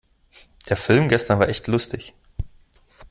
Der 0.67 0.77
Film 0.77 1.09
gestern 1.09 1.37
war 1.37 1.47
echt 1.47 1.67
lustig. 1.67 2.15